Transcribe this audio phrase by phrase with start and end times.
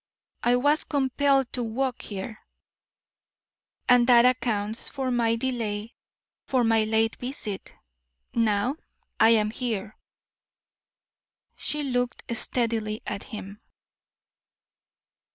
[0.41, 2.39] I was compelled to walk here,
[3.87, 5.93] and that accounts for my delay,
[6.47, 7.71] for my late visit.
[8.33, 8.77] Now
[9.19, 9.95] I am here."
[11.55, 13.61] She looked steadily at him.